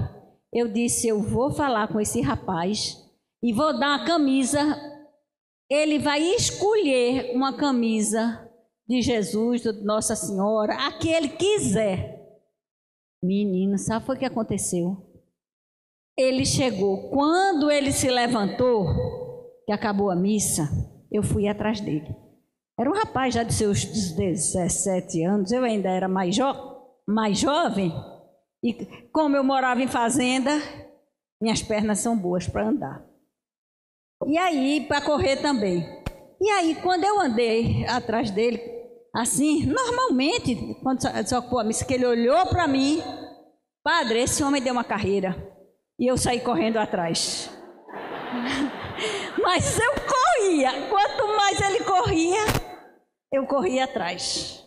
Eu 0.52 0.68
disse: 0.68 1.08
Eu 1.08 1.24
vou 1.24 1.52
falar 1.52 1.88
com 1.88 2.02
esse 2.02 2.20
rapaz 2.20 2.98
e 3.42 3.54
vou 3.54 3.80
dar 3.80 3.98
uma 3.98 4.06
camisa. 4.06 4.60
Ele 5.72 5.98
vai 6.00 6.22
escolher 6.22 7.34
uma 7.34 7.56
camisa 7.56 8.47
de 8.88 9.02
Jesus, 9.02 9.62
de 9.62 9.72
Nossa 9.84 10.16
Senhora, 10.16 10.74
a 10.88 10.92
que 10.94 11.10
ele 11.10 11.30
quiser. 11.30 12.18
Menina, 13.22 13.78
sabe 13.78 14.10
o 14.10 14.16
que 14.16 14.26
aconteceu? 14.26 14.96
Ele 16.18 16.46
chegou. 16.46 17.10
Quando 17.10 17.70
ele 17.70 17.92
se 17.92 18.10
levantou, 18.10 18.88
que 19.66 19.72
acabou 19.72 20.10
a 20.10 20.16
missa, 20.16 20.70
eu 21.12 21.22
fui 21.22 21.48
atrás 21.48 21.82
dele. 21.82 22.16
Era 22.80 22.90
um 22.90 22.94
rapaz 22.94 23.34
já 23.34 23.44
de 23.44 23.54
seus 23.54 23.84
17 23.84 25.24
anos, 25.24 25.52
eu 25.52 25.64
ainda 25.64 25.90
era 25.90 26.08
mais, 26.08 26.36
jo 26.36 26.46
mais 27.08 27.40
jovem. 27.40 27.92
E 28.64 28.74
como 29.12 29.36
eu 29.36 29.44
morava 29.44 29.82
em 29.82 29.88
fazenda, 29.88 30.52
minhas 31.42 31.62
pernas 31.62 32.00
são 32.00 32.18
boas 32.18 32.48
para 32.48 32.68
andar. 32.68 33.06
E 34.26 34.38
aí, 34.38 34.86
para 34.88 35.02
correr 35.02 35.38
também. 35.38 35.86
E 36.40 36.50
aí, 36.50 36.76
quando 36.76 37.04
eu 37.04 37.20
andei 37.20 37.86
atrás 37.86 38.32
dele, 38.32 38.77
assim, 39.16 39.66
normalmente, 39.66 40.76
quando 40.82 41.00
pô, 41.50 41.60
a 41.60 41.64
missa, 41.64 41.86
que 41.86 41.94
ele 41.94 42.06
olhou 42.06 42.48
para 42.48 42.68
mim, 42.68 43.02
padre, 43.84 44.20
esse 44.20 44.44
homem 44.44 44.62
deu 44.62 44.74
uma 44.74 44.84
carreira. 44.84 45.36
E 46.00 46.06
eu 46.06 46.18
saí 46.18 46.40
correndo 46.40 46.78
atrás. 46.78 47.50
Mas 49.42 49.80
eu 49.80 49.92
corria. 49.94 50.90
Quanto 50.90 51.28
mais 51.36 51.60
ele 51.62 51.84
corria, 51.84 52.44
eu 53.32 53.46
corria 53.48 53.86
atrás. 53.86 54.64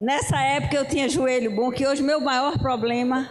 Nessa 0.00 0.40
época 0.40 0.76
eu 0.76 0.88
tinha 0.88 1.08
joelho 1.08 1.56
bom, 1.56 1.72
que 1.72 1.86
hoje 1.86 2.02
meu 2.02 2.20
maior 2.20 2.56
problema 2.58 3.28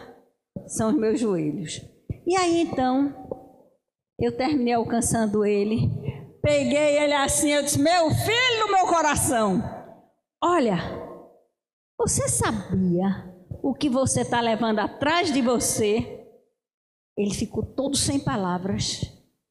são 0.67 0.89
os 0.89 0.95
meus 0.95 1.19
joelhos. 1.19 1.81
E 2.25 2.35
aí 2.35 2.59
então, 2.59 3.13
eu 4.19 4.35
terminei 4.35 4.73
alcançando 4.73 5.45
ele, 5.45 5.89
peguei 6.41 6.99
ele 6.99 7.13
assim, 7.13 7.51
eu 7.51 7.63
disse: 7.63 7.79
Meu 7.79 8.09
filho 8.09 8.65
do 8.65 8.71
meu 8.71 8.87
coração, 8.87 9.61
olha, 10.43 10.77
você 11.99 12.27
sabia 12.29 13.35
o 13.61 13.73
que 13.73 13.89
você 13.89 14.21
está 14.21 14.39
levando 14.39 14.79
atrás 14.79 15.31
de 15.33 15.41
você? 15.41 16.25
Ele 17.17 17.33
ficou 17.33 17.65
todo 17.65 17.97
sem 17.97 18.19
palavras. 18.19 19.01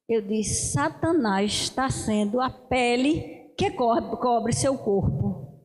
Eu 0.08 0.22
disse: 0.22 0.72
Satanás 0.72 1.52
está 1.52 1.90
sendo 1.90 2.40
a 2.40 2.48
pele 2.48 3.52
que 3.58 3.70
cobre, 3.72 4.52
seu 4.52 4.78
corpo. 4.78 5.60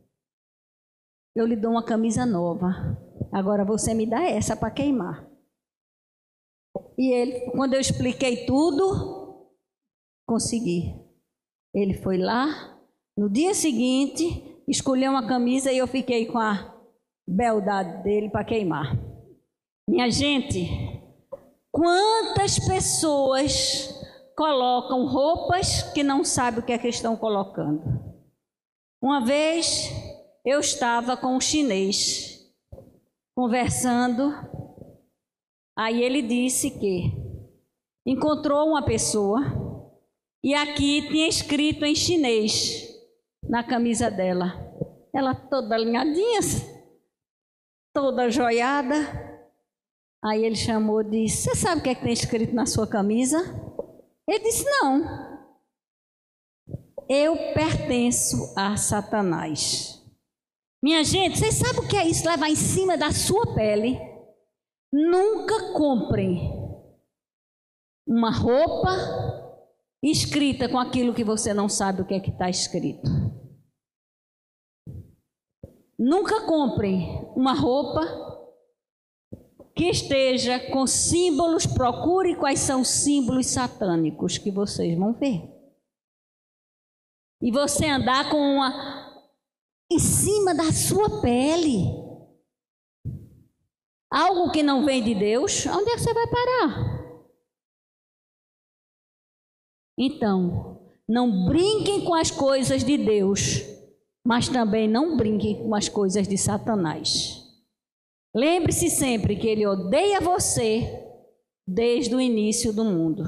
Eu 1.36 1.46
lhe 1.46 1.56
dou 1.56 1.72
uma 1.72 1.86
camisa 1.86 2.26
nova. 2.26 2.98
Agora 3.32 3.64
você 3.64 3.94
me 3.94 4.06
dá 4.06 4.24
essa 4.24 4.56
para 4.56 4.72
queimar. 4.72 5.30
E 6.98 7.14
ele, 7.14 7.52
quando 7.52 7.74
eu 7.74 7.80
expliquei 7.80 8.46
tudo, 8.46 9.48
consegui. 10.28 11.01
Ele 11.74 11.94
foi 11.94 12.18
lá, 12.18 12.78
no 13.18 13.30
dia 13.30 13.54
seguinte, 13.54 14.62
escolheu 14.68 15.12
uma 15.12 15.28
camisa 15.28 15.72
e 15.72 15.78
eu 15.78 15.88
fiquei 15.88 16.26
com 16.26 16.38
a 16.38 16.76
beldade 17.28 18.04
dele 18.04 18.30
para 18.30 18.44
queimar. 18.44 18.98
Minha 19.88 20.10
gente, 20.10 20.68
quantas 21.72 22.60
pessoas 22.60 23.90
colocam 24.36 25.06
roupas 25.06 25.84
que 25.94 26.04
não 26.04 26.24
sabem 26.24 26.60
o 26.60 26.66
que 26.66 26.74
é 26.74 26.78
que 26.78 26.88
estão 26.88 27.16
colocando? 27.16 27.84
Uma 29.02 29.26
vez 29.26 29.90
eu 30.46 30.60
estava 30.60 31.16
com 31.16 31.36
um 31.36 31.42
chinês 31.42 32.52
conversando, 33.36 34.34
aí 35.78 36.02
ele 36.04 36.22
disse 36.22 36.72
que 36.72 37.12
encontrou 38.06 38.68
uma 38.68 38.84
pessoa 38.84 39.61
e 40.44 40.56
aqui 40.56 41.08
tinha 41.08 41.28
escrito 41.28 41.86
em 41.86 41.94
chinês 41.94 42.90
na 43.48 43.64
camisa 43.64 44.10
dela. 44.10 44.54
Ela 45.14 45.36
toda 45.36 45.76
alinhadinha, 45.76 46.40
toda 47.94 48.30
joiada. 48.30 48.96
Aí 50.24 50.44
ele 50.44 50.56
chamou 50.56 51.02
e 51.02 51.10
disse: 51.10 51.44
Você 51.44 51.56
sabe 51.56 51.82
o 51.82 51.84
que 51.84 51.90
é 51.90 51.96
que 51.96 52.02
tem 52.02 52.14
escrito 52.14 52.56
na 52.56 52.66
sua 52.66 52.88
camisa? 52.88 53.38
Ele 54.28 54.40
disse: 54.40 54.66
Não. 54.66 55.30
Eu 57.10 57.36
pertenço 57.54 58.54
a 58.58 58.78
Satanás. 58.78 60.02
Minha 60.82 61.04
gente, 61.04 61.38
vocês 61.38 61.56
sabem 61.56 61.82
o 61.82 61.88
que 61.88 61.98
é 61.98 62.08
isso? 62.08 62.28
Levar 62.28 62.50
em 62.50 62.56
cima 62.56 62.98
da 62.98 63.12
sua 63.12 63.54
pele. 63.54 64.00
Nunca 64.92 65.74
comprem 65.74 66.52
uma 68.08 68.32
roupa 68.32 68.90
escrita 70.10 70.68
com 70.68 70.80
aquilo 70.80 71.14
que 71.14 71.24
você 71.24 71.54
não 71.54 71.70
sabe 71.70 72.02
o 72.02 72.06
que 72.06 72.14
é 72.14 72.20
que 72.20 72.32
está 72.32 72.50
escrito. 72.50 73.10
Nunca 75.98 76.46
comprem 76.48 77.32
uma 77.36 77.54
roupa 77.54 78.02
que 79.76 79.86
esteja 79.86 80.60
com 80.72 80.88
símbolos, 80.88 81.68
procure 81.68 82.36
quais 82.36 82.60
são 82.60 82.82
os 82.82 82.88
símbolos 82.88 83.48
satânicos 83.48 84.38
que 84.38 84.50
vocês 84.50 84.98
vão 84.98 85.14
ver. 85.14 85.44
E 87.42 87.52
você 87.52 87.86
andar 87.86 88.30
com 88.30 88.38
uma 88.38 89.12
em 89.92 90.00
cima 90.00 90.56
da 90.56 90.72
sua 90.72 91.22
pele. 91.22 91.86
Algo 94.12 94.52
que 94.52 94.64
não 94.64 94.86
vem 94.86 95.04
de 95.04 95.14
Deus, 95.14 95.66
onde 95.68 95.92
é 95.92 95.96
que 95.96 96.02
você 96.02 96.14
vai 96.14 96.28
parar? 96.28 97.01
Então, 100.04 100.82
não 101.08 101.46
brinquem 101.46 102.04
com 102.04 102.16
as 102.16 102.32
coisas 102.32 102.84
de 102.84 102.98
Deus, 102.98 103.60
mas 104.26 104.50
também 104.50 104.88
não 104.88 105.16
brinquem 105.16 105.62
com 105.62 105.76
as 105.76 105.88
coisas 105.88 106.28
de 106.28 106.40
Satanás. 106.40 107.38
Lembre-se 108.36 108.90
sempre 108.90 109.36
que 109.36 109.46
ele 109.46 109.68
odeia 109.68 110.20
você 110.20 111.08
desde 111.68 112.16
o 112.16 112.20
início 112.20 112.74
do 112.74 112.84
mundo. 112.84 113.26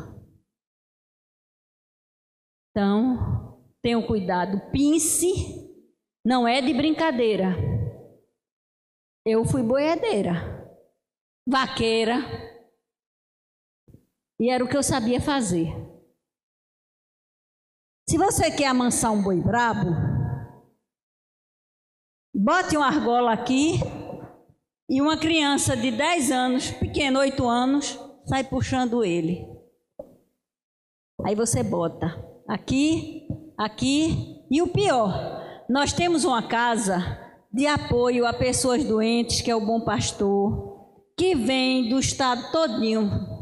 Então, 2.71 3.61
tenham 3.79 4.01
cuidado, 4.07 4.71
pince, 4.71 5.69
não 6.25 6.47
é 6.47 6.59
de 6.59 6.73
brincadeira. 6.73 7.55
Eu 9.23 9.45
fui 9.45 9.61
boiadeira, 9.61 10.75
vaqueira, 11.47 12.17
e 14.41 14.49
era 14.49 14.63
o 14.63 14.67
que 14.67 14.75
eu 14.75 14.81
sabia 14.81 15.21
fazer. 15.21 15.92
Se 18.07 18.17
você 18.17 18.51
quer 18.51 18.67
amansar 18.67 19.13
um 19.13 19.23
boi 19.23 19.39
brabo, 19.41 19.89
bote 22.35 22.75
uma 22.75 22.87
argola 22.87 23.31
aqui 23.31 23.79
e 24.89 25.01
uma 25.01 25.17
criança 25.17 25.75
de 25.75 25.89
10 25.89 26.29
anos, 26.29 26.71
pequeno, 26.71 27.19
8 27.19 27.47
anos, 27.47 27.97
sai 28.25 28.43
puxando 28.43 29.05
ele. 29.05 29.47
Aí 31.25 31.33
você 31.33 31.63
bota 31.63 32.13
aqui, 32.47 33.25
aqui 33.57 34.43
e 34.51 34.61
o 34.61 34.67
pior, 34.67 35.63
nós 35.69 35.93
temos 35.93 36.25
uma 36.25 36.45
casa 36.45 37.17
de 37.53 37.65
apoio 37.65 38.25
a 38.25 38.33
pessoas 38.33 38.83
doentes, 38.83 39.39
que 39.39 39.49
é 39.49 39.55
o 39.55 39.65
Bom 39.65 39.79
Pastor, 39.79 40.89
que 41.17 41.35
vem 41.35 41.89
do 41.89 41.99
estado 41.99 42.51
todinho 42.51 43.32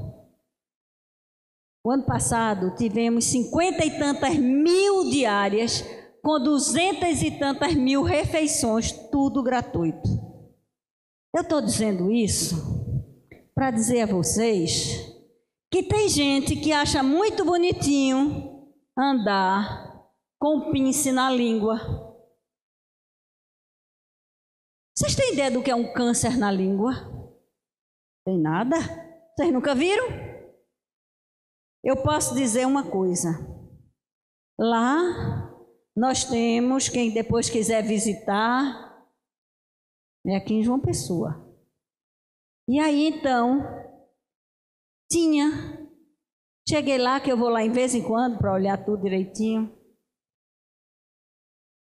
o 1.84 1.92
ano 1.92 2.06
passado 2.06 2.76
tivemos 2.76 3.26
cinquenta 3.26 3.84
e 3.84 3.98
tantas 3.98 4.38
mil 4.38 5.10
diárias, 5.10 5.84
com 6.22 6.40
duzentas 6.40 7.22
e 7.24 7.32
tantas 7.32 7.74
mil 7.74 8.04
refeições, 8.04 8.92
tudo 9.10 9.42
gratuito. 9.42 10.08
Eu 11.36 11.42
estou 11.42 11.62
dizendo 11.62 12.12
isso 12.12 12.56
para 13.56 13.72
dizer 13.72 14.02
a 14.02 14.06
vocês 14.06 15.12
que 15.72 15.82
tem 15.82 16.08
gente 16.08 16.56
que 16.56 16.72
acha 16.72 17.02
muito 17.02 17.44
bonitinho 17.44 18.70
andar 18.98 20.06
com 20.40 20.72
pince 20.72 21.12
na 21.12 21.32
língua. 21.32 21.80
Vocês 24.96 25.16
têm 25.16 25.34
ideia 25.34 25.50
do 25.50 25.64
que 25.64 25.72
é 25.72 25.76
um 25.76 25.94
câncer 25.94 26.38
na 26.38 26.52
língua? 26.52 26.94
Tem 28.24 28.38
nada? 28.38 28.78
Vocês 29.36 29.52
nunca 29.52 29.74
viram? 29.74 30.31
Eu 31.84 32.04
posso 32.04 32.36
dizer 32.36 32.66
uma 32.68 32.90
coisa. 32.90 33.30
Lá 34.60 35.52
nós 35.96 36.24
temos, 36.24 36.88
quem 36.88 37.14
depois 37.14 37.50
quiser 37.50 37.84
visitar, 37.84 39.10
é 40.26 40.36
aqui 40.36 40.54
em 40.54 40.64
João 40.64 40.80
Pessoa. 40.80 41.52
E 42.68 42.80
aí 42.80 43.08
então, 43.08 43.60
tinha. 45.12 45.90
Cheguei 46.70 46.98
lá, 46.98 47.20
que 47.20 47.32
eu 47.32 47.38
vou 47.38 47.50
lá 47.50 47.64
em 47.64 47.72
vez 47.72 47.96
em 47.96 48.04
quando 48.04 48.38
para 48.38 48.54
olhar 48.54 48.86
tudo 48.86 49.04
direitinho. 49.04 49.68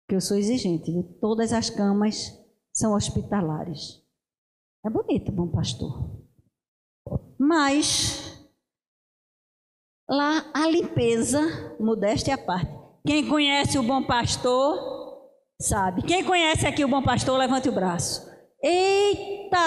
Porque 0.02 0.16
eu 0.16 0.20
sou 0.20 0.36
exigente, 0.36 0.90
viu? 0.90 1.04
Todas 1.20 1.52
as 1.52 1.70
camas 1.70 2.32
são 2.74 2.94
hospitalares. 2.94 4.02
É 4.84 4.90
bonito, 4.90 5.30
bom 5.30 5.48
pastor. 5.48 6.26
Mas 7.38 8.29
Lá 10.10 10.44
a 10.52 10.68
limpeza, 10.68 11.76
modéstia 11.78 12.34
à 12.34 12.38
parte. 12.38 12.76
Quem 13.06 13.28
conhece 13.28 13.78
o 13.78 13.82
bom 13.84 14.02
pastor, 14.02 14.76
sabe. 15.62 16.02
Quem 16.02 16.24
conhece 16.24 16.66
aqui 16.66 16.84
o 16.84 16.88
bom 16.88 17.00
pastor, 17.00 17.38
levante 17.38 17.68
o 17.68 17.72
braço. 17.72 18.28
Eita! 18.60 19.58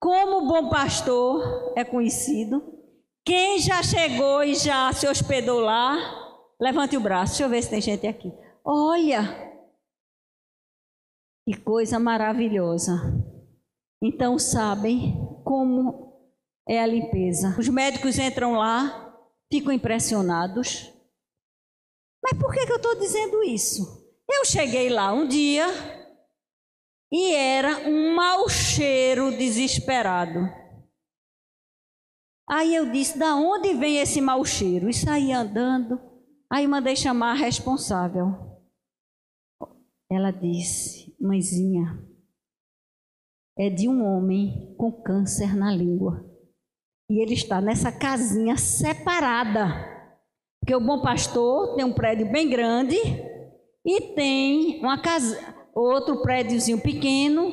Como 0.00 0.38
o 0.38 0.48
bom 0.48 0.68
pastor 0.70 1.72
é 1.76 1.84
conhecido. 1.84 2.74
Quem 3.24 3.60
já 3.60 3.80
chegou 3.80 4.42
e 4.42 4.56
já 4.56 4.92
se 4.92 5.06
hospedou 5.06 5.60
lá, 5.60 5.96
levante 6.60 6.96
o 6.96 7.00
braço. 7.00 7.34
Deixa 7.34 7.44
eu 7.44 7.48
ver 7.48 7.62
se 7.62 7.70
tem 7.70 7.80
gente 7.80 8.08
aqui. 8.08 8.32
Olha! 8.64 9.22
Que 11.48 11.56
coisa 11.60 12.00
maravilhosa. 12.00 12.92
Então, 14.02 14.36
sabem 14.36 15.16
como 15.44 16.03
é 16.68 16.80
a 16.80 16.86
limpeza. 16.86 17.54
Os 17.58 17.68
médicos 17.68 18.18
entram 18.18 18.54
lá, 18.54 19.14
ficam 19.52 19.72
impressionados. 19.72 20.92
Mas 22.22 22.38
por 22.38 22.52
que, 22.52 22.66
que 22.66 22.72
eu 22.72 22.76
estou 22.76 22.98
dizendo 22.98 23.42
isso? 23.42 24.04
Eu 24.30 24.44
cheguei 24.44 24.88
lá 24.88 25.12
um 25.12 25.28
dia 25.28 25.66
e 27.12 27.34
era 27.34 27.88
um 27.88 28.14
mau 28.14 28.48
cheiro 28.48 29.30
desesperado. 29.36 30.40
Aí 32.48 32.74
eu 32.74 32.90
disse: 32.90 33.18
da 33.18 33.36
onde 33.36 33.74
vem 33.74 33.98
esse 33.98 34.20
mau 34.20 34.44
cheiro? 34.44 34.88
E 34.88 34.94
saí 34.94 35.32
andando. 35.32 36.00
Aí 36.50 36.66
mandei 36.66 36.96
chamar 36.96 37.32
a 37.32 37.34
responsável. 37.34 38.54
Ela 40.10 40.30
disse: 40.30 41.14
Mãezinha, 41.20 42.02
é 43.56 43.70
de 43.70 43.88
um 43.88 44.02
homem 44.04 44.74
com 44.76 44.90
câncer 44.90 45.54
na 45.54 45.74
língua. 45.74 46.33
E 47.10 47.20
ele 47.20 47.34
está 47.34 47.60
nessa 47.60 47.92
casinha 47.92 48.56
separada. 48.56 49.92
Porque 50.60 50.74
o 50.74 50.80
bom 50.80 51.02
pastor 51.02 51.74
tem 51.76 51.84
um 51.84 51.92
prédio 51.92 52.30
bem 52.32 52.48
grande 52.48 52.96
e 53.84 54.00
tem 54.14 54.80
uma 54.80 55.00
casa, 55.00 55.38
outro 55.74 56.22
prédiozinho 56.22 56.80
pequeno 56.80 57.52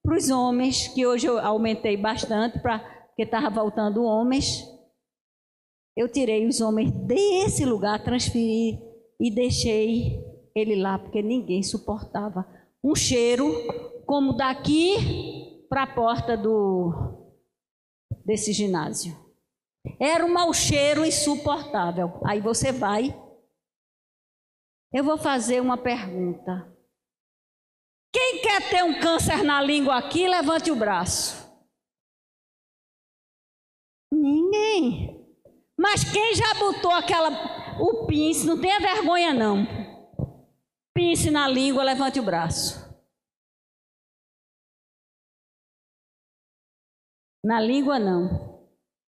para 0.00 0.16
os 0.16 0.30
homens, 0.30 0.86
que 0.88 1.04
hoje 1.04 1.26
eu 1.26 1.38
aumentei 1.38 1.96
bastante, 1.96 2.60
pra, 2.60 2.78
porque 3.08 3.22
estava 3.22 3.50
voltando 3.50 4.04
homens. 4.04 4.64
Eu 5.96 6.08
tirei 6.08 6.46
os 6.46 6.60
homens 6.60 6.90
desse 6.92 7.64
lugar, 7.64 8.02
transferi 8.02 8.78
e 9.20 9.30
deixei 9.30 10.24
ele 10.54 10.76
lá, 10.76 10.98
porque 10.98 11.20
ninguém 11.20 11.62
suportava 11.62 12.46
um 12.82 12.94
cheiro 12.94 13.52
como 14.06 14.34
daqui 14.34 15.64
para 15.68 15.84
a 15.84 15.94
porta 15.94 16.36
do, 16.36 17.21
desse 18.24 18.52
ginásio. 18.52 19.16
Era 19.98 20.24
um 20.24 20.32
mau 20.32 20.52
cheiro 20.52 21.04
insuportável. 21.04 22.20
Aí 22.24 22.40
você 22.40 22.72
vai. 22.72 23.14
Eu 24.92 25.04
vou 25.04 25.18
fazer 25.18 25.60
uma 25.60 25.76
pergunta. 25.76 26.70
Quem 28.12 28.42
quer 28.42 28.68
ter 28.68 28.84
um 28.84 29.00
câncer 29.00 29.42
na 29.42 29.62
língua 29.62 29.96
aqui, 29.96 30.28
levante 30.28 30.70
o 30.70 30.76
braço. 30.76 31.50
Ninguém. 34.12 35.26
Mas 35.78 36.04
quem 36.04 36.34
já 36.34 36.54
botou 36.54 36.92
aquela 36.92 37.30
o 37.80 38.06
pince, 38.06 38.46
não 38.46 38.60
tenha 38.60 38.78
vergonha 38.78 39.32
não. 39.32 39.66
Pense 40.94 41.30
na 41.30 41.48
língua, 41.48 41.82
levante 41.82 42.20
o 42.20 42.22
braço. 42.22 42.91
Na 47.44 47.60
língua, 47.60 47.98
não. 47.98 48.60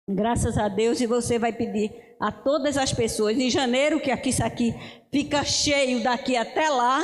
Graças 0.08 0.58
a 0.58 0.68
Deus, 0.68 1.00
e 1.00 1.06
você 1.06 1.38
vai 1.38 1.52
pedir 1.52 1.90
a 2.20 2.32
todas 2.32 2.76
as 2.76 2.92
pessoas. 2.92 3.38
Em 3.38 3.50
janeiro, 3.50 4.00
que 4.00 4.10
aqui, 4.10 4.30
isso 4.30 4.44
aqui 4.44 4.74
fica 5.10 5.44
cheio 5.44 6.02
daqui 6.02 6.36
até 6.36 6.68
lá. 6.68 7.00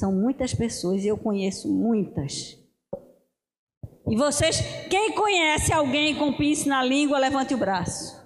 São 0.00 0.12
muitas 0.12 0.54
pessoas 0.54 1.04
e 1.04 1.08
eu 1.08 1.16
conheço 1.16 1.68
muitas. 1.68 2.58
E 4.08 4.16
vocês, 4.16 4.60
quem 4.90 5.12
conhece 5.12 5.72
alguém 5.72 6.16
com 6.16 6.32
pince 6.32 6.68
na 6.68 6.82
língua, 6.82 7.18
levante 7.18 7.54
o 7.54 7.58
braço. 7.58 8.20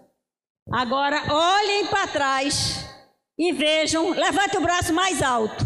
Agora 0.72 1.22
olhem 1.32 1.86
para 1.86 2.08
trás 2.08 2.84
e 3.38 3.52
vejam, 3.52 4.10
levante 4.10 4.56
o 4.56 4.62
braço 4.62 4.92
mais 4.92 5.22
alto. 5.22 5.64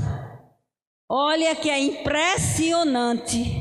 Olha 1.09 1.55
que 1.57 1.71
é 1.71 1.79
impressionante. 1.79 3.60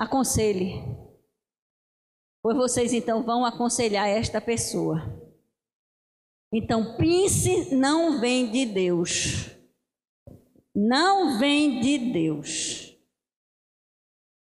Aconselhe. 0.00 0.80
Pois 2.42 2.56
vocês 2.56 2.94
então 2.94 3.22
vão 3.22 3.44
aconselhar 3.44 4.08
esta 4.08 4.40
pessoa. 4.40 4.96
Então, 6.50 6.96
pince 6.96 7.74
não 7.74 8.18
vem 8.18 8.50
de 8.50 8.64
Deus. 8.64 9.54
Não 10.74 11.38
vem 11.38 11.80
de 11.82 11.98
Deus. 12.12 12.96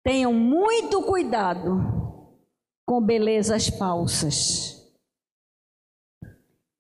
Tenham 0.05 0.33
muito 0.33 1.03
cuidado 1.03 1.81
com 2.87 3.05
belezas 3.05 3.67
falsas. 3.67 4.89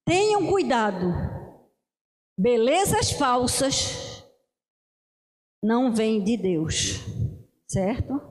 Tenham 0.06 0.46
cuidado. 0.46 1.06
Belezas 2.38 3.10
falsas 3.10 4.24
não 5.60 5.92
vêm 5.92 6.22
de 6.22 6.36
Deus, 6.36 7.00
certo? 7.68 8.29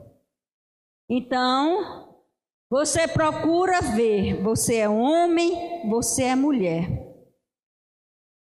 Então, 1.10 2.24
você 2.70 3.08
procura 3.08 3.80
ver, 3.80 4.40
você 4.42 4.76
é 4.76 4.88
homem, 4.88 5.88
você 5.90 6.24
é 6.24 6.36
mulher. 6.36 6.86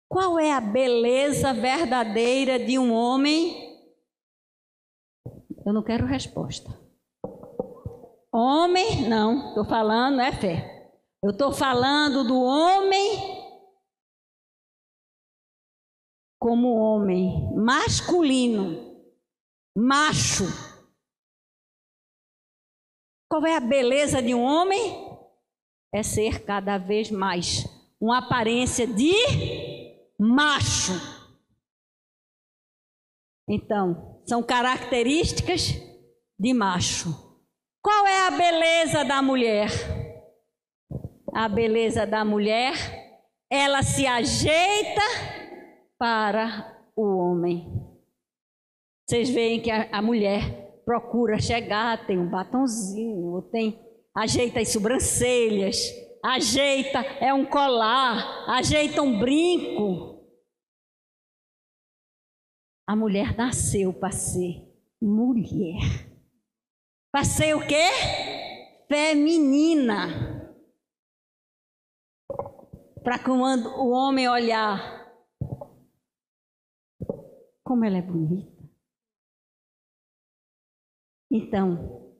Qual 0.09 0.39
é 0.39 0.53
a 0.53 0.61
beleza 0.61 1.55
verdadeira 1.55 2.59
de 2.59 2.79
um 2.79 2.93
homem 2.93 3.73
eu 5.65 5.73
não 5.73 5.83
quero 5.83 6.07
resposta. 6.07 6.71
Homem, 8.33 9.09
não, 9.09 9.49
estou 9.49 9.65
falando, 9.65 10.21
é 10.21 10.33
fé. 10.33 10.91
Eu 11.23 11.31
estou 11.31 11.53
falando 11.53 12.25
do 12.25 12.41
homem 12.41 13.41
como 16.41 16.75
homem, 16.75 17.55
masculino, 17.55 19.07
macho. 19.77 20.72
Qual 23.33 23.47
é 23.47 23.57
a 23.57 23.61
beleza 23.61 24.21
de 24.21 24.35
um 24.35 24.43
homem? 24.43 25.09
É 25.91 26.03
ser 26.03 26.45
cada 26.45 26.77
vez 26.77 27.11
mais 27.11 27.65
uma 27.99 28.19
aparência 28.19 28.87
de 28.87 29.11
macho. 30.21 30.93
Então, 33.49 34.23
são 34.27 34.43
características 34.43 35.73
de 36.39 36.53
macho. 36.53 37.09
Qual 37.83 38.07
é 38.07 38.27
a 38.27 38.31
beleza 38.33 39.03
da 39.03 39.23
mulher? 39.23 39.71
A 41.33 41.49
beleza 41.49 42.07
da 42.07 42.27
mulher, 42.27 42.75
ela 43.51 43.83
se 43.83 44.07
ajeita 44.07 45.01
para 45.99 46.87
o 46.95 47.17
homem. 47.17 47.67
Vocês 49.09 49.31
veem 49.31 49.59
que 49.59 49.71
a, 49.71 49.89
a 49.91 50.03
mulher 50.03 50.62
procura 50.85 51.39
chegar, 51.39 52.07
tem 52.07 52.19
um 52.19 52.29
batonzinho, 52.29 53.43
tem 53.51 53.81
ajeita 54.15 54.61
as 54.61 54.69
sobrancelhas, 54.69 55.77
ajeita 56.23 56.99
é 57.21 57.33
um 57.33 57.45
colar, 57.45 58.49
ajeita 58.51 59.03
um 59.03 59.19
brinco. 59.19 60.13
A 62.87 62.97
mulher 62.97 63.37
nasceu 63.37 63.93
para 63.93 64.11
ser 64.11 64.69
mulher. 65.01 65.81
Para 67.11 67.25
ser 67.25 67.55
o 67.55 67.67
quê? 67.67 67.91
Feminina. 68.89 70.41
Para 73.03 73.19
quando 73.19 73.67
o 73.69 73.91
homem 73.91 74.29
olhar, 74.29 75.03
como 77.65 77.85
ela 77.85 77.99
é 77.99 78.03
bonita. 78.03 78.52
Então, 81.35 82.13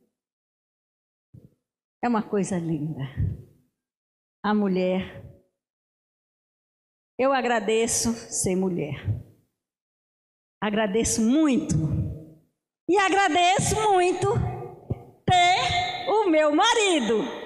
é 2.03 2.09
uma 2.09 2.23
coisa 2.23 2.59
linda. 2.59 3.03
A 4.43 4.55
mulher. 4.55 5.23
Eu 7.19 7.31
agradeço 7.31 8.15
ser 8.15 8.57
mulher. 8.57 8.97
Agradeço 10.63 11.21
muito. 11.21 11.75
E 12.89 12.97
agradeço 12.97 13.77
muito 13.93 14.29
ter 15.27 16.09
o 16.09 16.31
meu 16.31 16.57
marido. 16.57 17.43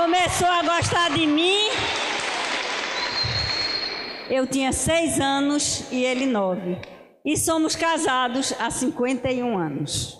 Começou 0.00 0.46
a 0.46 0.62
gostar 0.62 1.10
de 1.10 1.26
mim. 1.26 1.70
Eu 4.30 4.46
tinha 4.46 4.70
seis 4.70 5.18
anos 5.18 5.90
e 5.90 6.04
ele 6.04 6.24
nove. 6.24 6.78
E 7.24 7.36
somos 7.36 7.74
casados 7.74 8.54
há 8.60 8.70
51 8.70 9.58
anos. 9.58 10.16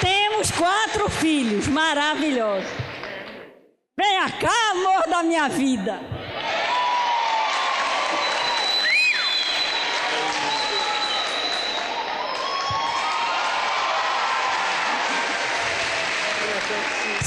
temos 0.00 0.50
quatro 0.50 1.08
filhos 1.08 1.68
maravilhosos. 1.68 2.70
Venha 3.96 4.30
cá, 4.32 4.70
amor 4.72 5.08
da 5.08 5.22
minha 5.22 5.48
vida. 5.48 6.00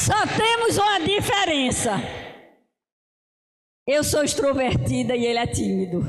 Só 0.06 0.28
temos 0.36 0.78
uma 0.78 1.00
diferença. 1.00 1.92
Eu 3.88 4.04
sou 4.04 4.22
extrovertida 4.22 5.16
e 5.16 5.26
ele 5.26 5.40
é 5.40 5.48
tímido. 5.48 6.02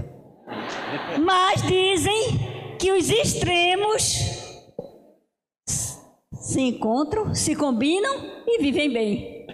Mas 1.24 1.62
dizem 1.62 2.76
que 2.76 2.90
os 2.90 3.08
extremos 3.08 4.02
se 6.40 6.60
encontram, 6.60 7.36
se 7.36 7.54
combinam 7.54 8.42
e 8.44 8.60
vivem 8.60 8.92
bem. 8.92 9.46